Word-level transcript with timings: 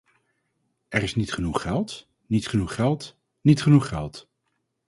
Er 0.89 1.03
is 1.03 1.15
niet 1.15 1.31
genoeg 1.33 1.61
geld, 1.61 2.07
niet 2.27 2.47
genoeg 2.47 2.75
geld, 2.75 3.15
niet 3.41 3.61
genoeg 3.61 3.87
geld. 3.87 4.27